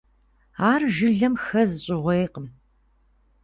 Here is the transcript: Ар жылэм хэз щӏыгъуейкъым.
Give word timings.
Ар 0.71 0.81
жылэм 0.95 1.33
хэз 1.45 1.71
щӏыгъуейкъым. 1.85 2.47